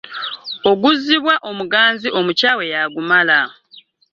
[0.69, 3.39] Oguzzibwa оmugaпzі оmukyawe y'agumala.